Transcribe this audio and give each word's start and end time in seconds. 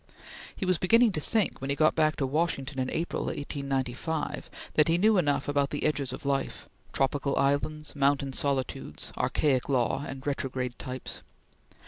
He 0.55 0.65
was 0.65 0.79
beginning 0.79 1.11
to 1.11 1.19
think, 1.19 1.61
when 1.61 1.69
he 1.69 1.75
got 1.75 1.93
back 1.93 2.15
to 2.15 2.25
Washington 2.25 2.79
in 2.79 2.89
April, 2.89 3.25
1895, 3.25 4.49
that 4.73 4.87
he 4.87 4.97
knew 4.97 5.19
enough 5.19 5.47
about 5.47 5.69
the 5.69 5.83
edges 5.83 6.11
of 6.11 6.25
life 6.25 6.67
tropical 6.91 7.37
islands, 7.37 7.95
mountain 7.95 8.33
solitudes, 8.33 9.11
archaic 9.15 9.69
law, 9.69 10.03
and 10.03 10.25
retrograde 10.25 10.79
types. 10.79 11.21